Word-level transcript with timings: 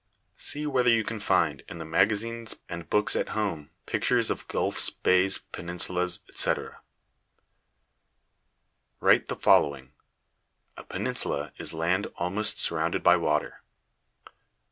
See 0.37 0.65
whether 0.65 0.89
you 0.89 1.03
can 1.03 1.19
find 1.19 1.61
in 1.69 1.77
the 1.77 1.85
magazines 1.85 2.55
and 2.67 2.89
books 2.89 3.15
at 3.15 3.29
home 3.37 3.69
pictures 3.85 4.31
of 4.31 4.47
gulfs, 4.47 4.89
bays, 4.89 5.37
peninsulas, 5.37 6.21
etc. 6.27 6.81
Write 8.99 9.27
the 9.27 9.35
following: 9.35 9.91
A 10.75 10.83
peninsula 10.83 11.51
is 11.59 11.71
land 11.75 12.07
almost 12.15 12.57
surrounded 12.59 13.03
by 13.03 13.15
water. 13.15 13.61